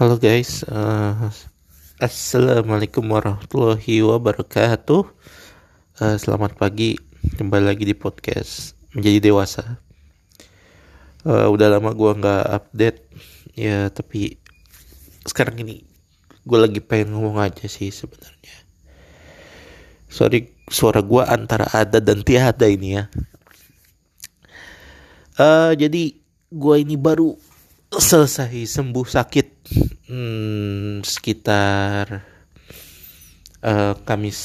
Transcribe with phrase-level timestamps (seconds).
[0.00, 1.28] Halo guys, uh,
[2.00, 5.04] assalamualaikum warahmatullahi wabarakatuh.
[6.00, 6.96] Uh, selamat pagi,
[7.36, 9.76] kembali lagi di podcast menjadi dewasa.
[11.20, 13.00] Uh, udah lama gue nggak update,
[13.52, 14.40] ya tapi
[15.28, 15.84] sekarang ini
[16.48, 18.56] gue lagi pengen ngomong aja sih sebenarnya.
[20.08, 23.04] Sorry, suara gue antara ada dan tiada ini ya.
[25.36, 26.16] Uh, jadi
[26.48, 27.36] gue ini baru
[27.90, 29.39] selesai sembuh sakit
[30.10, 32.26] hmm, sekitar
[33.62, 34.40] uh, Kamis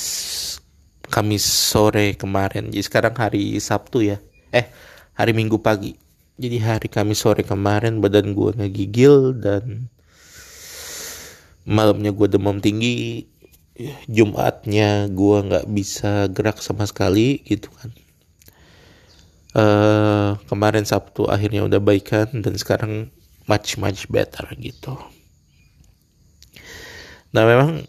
[1.10, 2.70] Kamis sore kemarin.
[2.70, 4.22] Jadi sekarang hari Sabtu ya.
[4.54, 4.70] Eh,
[5.18, 5.98] hari Minggu pagi.
[6.38, 9.90] Jadi hari Kamis sore kemarin badan gue ngegigil dan
[11.66, 13.26] malamnya gue demam tinggi.
[14.06, 17.92] Jumatnya gue nggak bisa gerak sama sekali gitu kan
[19.56, 23.10] uh, kemarin Sabtu akhirnya udah baikan dan sekarang
[23.48, 25.00] much much better gitu.
[27.36, 27.84] Nah memang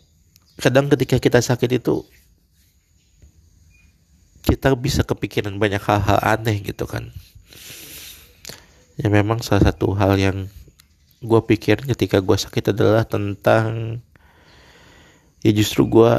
[0.58, 2.02] kadang ketika kita sakit itu
[4.42, 7.14] kita bisa kepikiran banyak hal-hal aneh gitu kan.
[8.98, 10.50] Ya memang salah satu hal yang
[11.22, 14.02] gue pikir ketika gue sakit adalah tentang
[15.46, 16.12] ya justru gue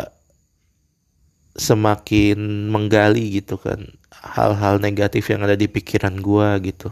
[1.57, 3.81] semakin menggali gitu kan
[4.13, 6.89] hal-hal negatif yang ada di pikiran gue gitu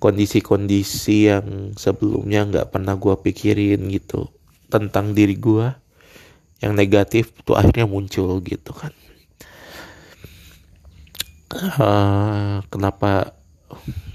[0.00, 4.32] kondisi-kondisi yang sebelumnya nggak pernah gue pikirin gitu
[4.72, 5.68] tentang diri gue
[6.64, 8.96] yang negatif tuh akhirnya muncul gitu kan.
[11.50, 13.36] Uh, kenapa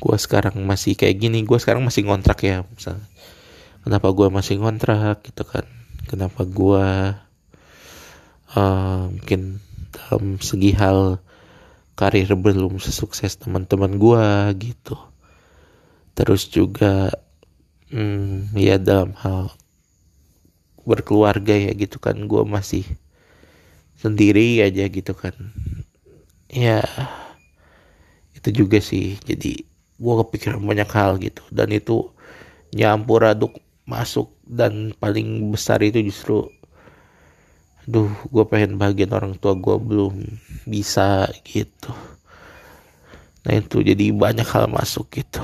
[0.02, 1.46] gue sekarang masih kayak gini?
[1.46, 3.06] Gue sekarang masih ngontrak ya misalnya
[3.86, 5.70] kenapa gue masih ngontrak gitu kan?
[6.10, 6.88] Kenapa gue
[8.58, 9.62] uh, mungkin
[9.94, 11.22] dalam segi hal
[11.94, 14.26] karir belum sesukses teman-teman gue
[14.60, 14.98] gitu
[16.16, 17.12] terus juga
[17.92, 19.52] hmm, ya dalam hal
[20.88, 22.86] berkeluarga ya gitu kan gue masih
[24.00, 25.36] sendiri aja gitu kan.
[26.48, 26.86] Ya
[28.38, 29.20] itu juga sih.
[29.28, 29.66] Jadi
[30.00, 31.44] gue kepikiran banyak hal gitu.
[31.52, 32.14] Dan itu
[32.72, 36.50] nyampur aduk masuk dan paling besar itu justru
[37.86, 40.16] aduh gue pengen bagian orang tua gue belum
[40.70, 41.92] bisa gitu.
[43.46, 43.82] Nah itu.
[43.82, 45.42] Jadi banyak hal masuk gitu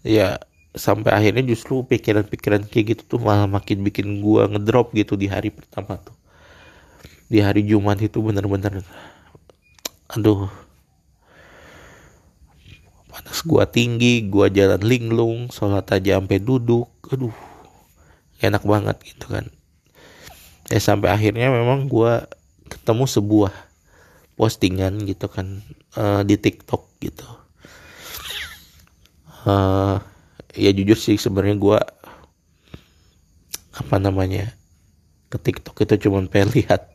[0.00, 0.40] ya
[0.70, 5.50] sampai akhirnya justru pikiran-pikiran kayak gitu tuh malah makin bikin gua ngedrop gitu di hari
[5.50, 6.14] pertama tuh.
[7.30, 8.82] Di hari Jumat itu bener-bener
[10.10, 10.50] aduh
[13.06, 17.34] panas gua tinggi gua jalan linglung sholat aja sampai duduk aduh
[18.42, 19.46] enak banget gitu kan.
[20.70, 22.30] Ya sampai akhirnya memang gua
[22.70, 23.54] ketemu sebuah
[24.38, 25.66] postingan gitu kan
[25.98, 27.39] uh, di TikTok gitu
[29.50, 29.98] uh,
[30.54, 31.78] ya jujur sih sebenarnya gue
[33.70, 34.54] apa namanya
[35.30, 36.90] ke TikTok itu cuma pengen lihat.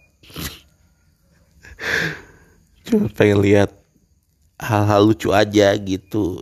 [2.85, 3.73] Cuma pengen lihat
[4.61, 6.37] hal-hal lucu aja gitu.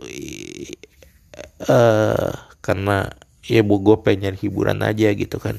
[1.64, 2.28] Uh,
[2.60, 3.08] karena
[3.46, 5.56] ya bu gue pengen nyari hiburan aja gitu kan.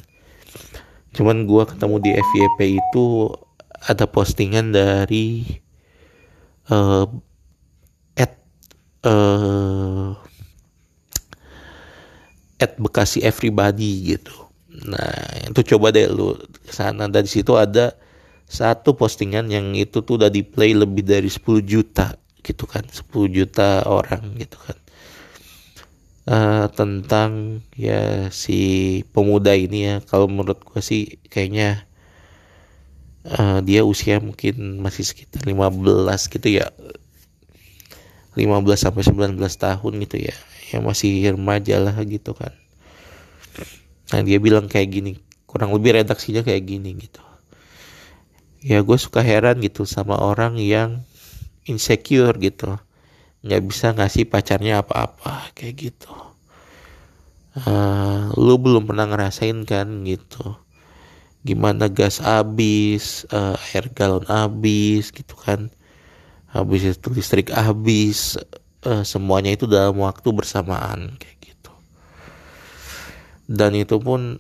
[1.16, 3.32] Cuman gue ketemu di FYP itu
[3.88, 5.48] ada postingan dari
[6.70, 7.08] uh,
[8.20, 8.36] at
[9.08, 10.20] uh,
[12.60, 14.36] at Bekasi Everybody gitu.
[14.88, 16.36] Nah itu coba deh lu
[16.68, 17.08] sana.
[17.08, 17.96] Dan situ ada
[18.46, 22.84] satu postingan yang itu tuh udah di play lebih dari 10 juta gitu kan.
[22.88, 24.80] 10 juta orang gitu kan.
[26.26, 29.96] Uh, tentang ya si pemuda ini ya.
[30.04, 31.86] Kalau menurut gue sih kayaknya
[33.30, 36.70] uh, dia usia mungkin masih sekitar 15 gitu ya
[38.36, 40.36] 15 sampai 19 tahun gitu ya.
[40.76, 42.52] Yang masih remaja lah gitu kan.
[44.12, 45.14] Nah dia bilang kayak gini
[45.48, 47.24] kurang lebih redaksinya kayak gini gitu.
[48.60, 51.08] Ya gue suka heran gitu sama orang yang
[51.64, 52.76] insecure gitu.
[53.46, 56.12] Nggak bisa ngasih pacarnya apa-apa kayak gitu.
[57.56, 60.60] Uh, lu belum pernah ngerasain kan gitu.
[61.46, 65.72] Gimana gas habis uh, air galon habis gitu kan
[66.56, 68.40] habis itu listrik habis
[68.88, 71.72] uh, semuanya itu dalam waktu bersamaan kayak gitu.
[73.44, 74.40] Dan itu pun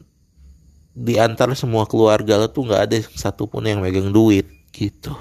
[0.95, 5.11] di antara semua keluarga lo tuh nggak ada satupun yang megang duit gitu.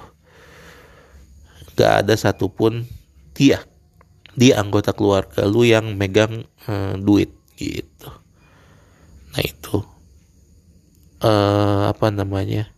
[1.75, 2.87] Nggak ada satupun
[3.35, 3.58] dia
[4.38, 8.11] dia anggota keluarga lu yang megang uh, duit gitu.
[9.35, 9.82] Nah itu
[11.26, 12.70] uh, apa namanya?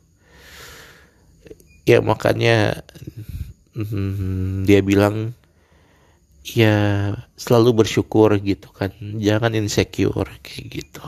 [1.84, 2.82] Ya makanya
[3.76, 5.36] mm, dia bilang
[6.46, 8.90] ya selalu bersyukur gitu kan.
[9.20, 11.06] Jangan insecure kayak gitu.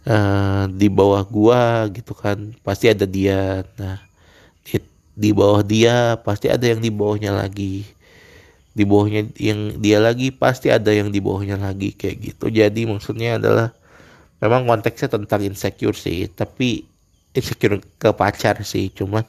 [0.00, 3.62] Uh, di bawah gua gitu kan pasti ada dia.
[3.78, 4.02] Nah
[4.66, 4.82] di,
[5.14, 7.86] di bawah dia pasti ada yang di bawahnya lagi.
[8.74, 12.50] Di bawahnya yang dia lagi pasti ada yang di bawahnya lagi kayak gitu.
[12.50, 13.70] Jadi maksudnya adalah
[14.40, 16.82] memang konteksnya tentang insecure sih tapi
[17.36, 19.22] insecure ke pacar sih cuman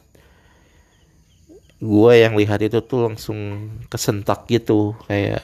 [1.82, 5.42] gue yang lihat itu tuh langsung kesentak gitu kayak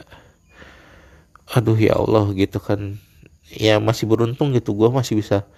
[1.50, 3.02] aduh ya Allah gitu kan.
[3.50, 5.50] Ya masih beruntung gitu gue masih bisa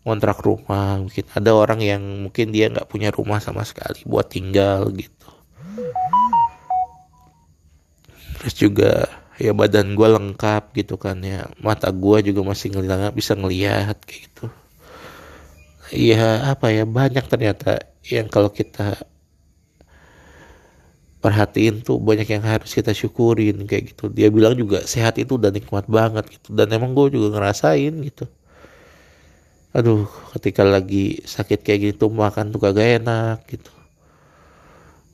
[0.00, 0.96] kontrak rumah.
[1.04, 5.28] Mungkin ada orang yang mungkin dia nggak punya rumah sama sekali buat tinggal gitu.
[8.40, 8.92] Terus juga
[9.36, 11.52] ya badan gue lengkap gitu kan ya.
[11.60, 14.46] Mata gue juga masih ngeliat bisa ngelihat kayak gitu.
[15.92, 19.04] Ya apa ya banyak ternyata yang kalau kita
[21.24, 24.12] perhatiin tuh banyak yang harus kita syukurin kayak gitu.
[24.12, 26.52] Dia bilang juga sehat itu udah nikmat banget gitu.
[26.52, 28.28] Dan emang gue juga ngerasain gitu.
[29.74, 30.06] Aduh
[30.38, 33.72] ketika lagi sakit kayak gitu makan tuh kagak enak gitu.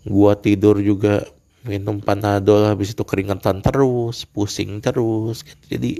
[0.04, 1.24] Gua tidur juga
[1.64, 5.76] minum panadol habis itu keringetan terus pusing terus gitu.
[5.76, 5.92] jadi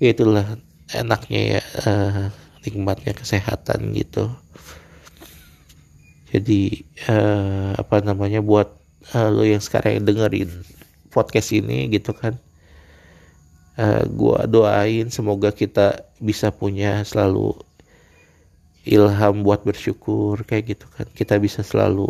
[0.00, 0.56] ya itulah
[0.92, 2.24] enaknya ya uh,
[2.64, 4.32] nikmatnya kesehatan gitu
[6.34, 8.74] jadi uh, apa namanya buat
[9.14, 10.50] uh, lo yang sekarang dengerin
[11.14, 12.34] podcast ini gitu kan
[13.78, 17.54] uh, gua doain semoga kita bisa punya selalu
[18.84, 21.08] ilham buat bersyukur kayak gitu kan.
[21.10, 22.08] Kita bisa selalu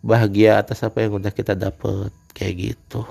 [0.00, 3.04] bahagia atas apa yang udah kita dapet kayak gitu.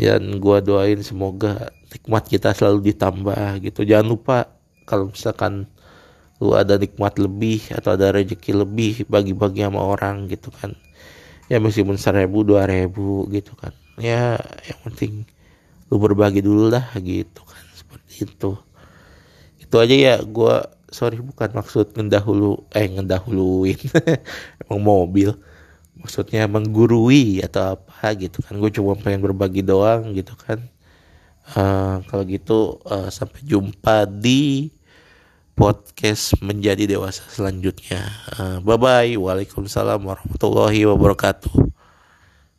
[0.00, 3.84] Dan gua doain semoga nikmat kita selalu ditambah gitu.
[3.84, 4.36] Jangan lupa
[4.86, 5.66] kalau misalkan
[6.40, 10.72] lu ada nikmat lebih atau ada rezeki lebih bagi-bagi sama orang gitu kan.
[11.52, 13.76] Ya meskipun seribu dua ribu gitu kan.
[14.00, 15.28] Ya yang penting
[15.92, 18.56] lu berbagi dulu lah gitu kan seperti itu.
[19.60, 20.54] Itu aja ya gue
[20.90, 23.78] sorry bukan maksud ngedahulu eh ngedahuluin
[24.64, 25.36] emang mobil.
[26.00, 28.56] Maksudnya menggurui atau apa gitu kan.
[28.56, 30.64] Gue cuma pengen berbagi doang gitu kan.
[31.50, 34.70] Uh, kalau gitu uh, sampai jumpa di
[35.60, 38.00] podcast menjadi dewasa selanjutnya.
[38.32, 39.12] Uh, bye bye.
[39.12, 41.52] Waalaikumsalam warahmatullahi wabarakatuh.